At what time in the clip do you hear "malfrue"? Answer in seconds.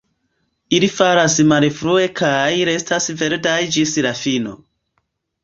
1.51-2.07